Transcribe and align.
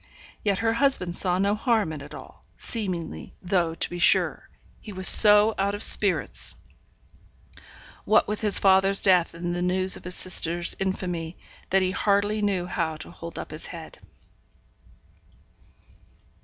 Yet 0.43 0.57
her 0.65 0.73
husband 0.73 1.15
saw 1.15 1.37
no 1.37 1.53
harm 1.53 1.93
in 1.93 2.01
it 2.01 2.15
all, 2.15 2.43
seemingly; 2.57 3.35
though, 3.39 3.75
to 3.75 3.87
be 3.87 3.99
sure, 3.99 4.49
he 4.79 4.91
was 4.91 5.07
so 5.07 5.53
out 5.59 5.75
of 5.75 5.83
spirits, 5.83 6.55
what 8.03 8.27
with 8.27 8.41
his 8.41 8.57
father's 8.57 8.99
death 8.99 9.35
and 9.35 9.53
the 9.53 9.61
news 9.61 9.95
of 9.97 10.03
his 10.03 10.15
sister's 10.15 10.75
infamy, 10.79 11.37
that 11.69 11.83
he 11.83 11.91
hardly 11.91 12.41
knew 12.41 12.65
how 12.65 12.97
to 12.97 13.11
hold 13.11 13.37
up 13.37 13.51
his 13.51 13.67
head. 13.67 13.99